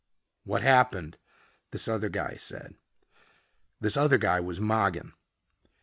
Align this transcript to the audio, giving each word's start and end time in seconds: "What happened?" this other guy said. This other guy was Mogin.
"What 0.45 0.63
happened?" 0.63 1.19
this 1.69 1.87
other 1.87 2.09
guy 2.09 2.33
said. 2.33 2.73
This 3.79 3.95
other 3.95 4.17
guy 4.17 4.39
was 4.39 4.59
Mogin. 4.59 5.13